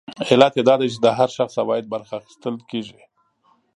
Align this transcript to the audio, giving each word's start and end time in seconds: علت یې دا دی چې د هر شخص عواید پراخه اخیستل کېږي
علت 0.29 0.53
یې 0.57 0.63
دا 0.67 0.75
دی 0.79 0.87
چې 0.93 0.99
د 1.05 1.07
هر 1.17 1.29
شخص 1.37 1.53
عواید 1.61 1.89
پراخه 1.91 2.15
اخیستل 2.17 2.55
کېږي 2.69 3.01